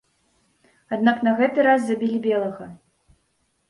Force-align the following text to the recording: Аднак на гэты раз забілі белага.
Аднак 0.97 1.21
на 1.29 1.35
гэты 1.43 1.69
раз 1.69 1.79
забілі 1.93 2.19
белага. 2.29 2.65